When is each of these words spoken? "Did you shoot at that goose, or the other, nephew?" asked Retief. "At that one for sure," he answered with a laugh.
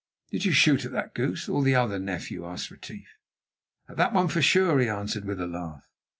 "Did 0.31 0.45
you 0.45 0.51
shoot 0.51 0.83
at 0.83 0.91
that 0.93 1.13
goose, 1.13 1.47
or 1.47 1.61
the 1.61 1.75
other, 1.75 1.99
nephew?" 1.99 2.43
asked 2.43 2.71
Retief. 2.71 3.07
"At 3.87 3.97
that 3.97 4.13
one 4.13 4.29
for 4.29 4.41
sure," 4.41 4.79
he 4.79 4.89
answered 4.89 5.25
with 5.25 5.39
a 5.39 5.45
laugh. 5.45 5.87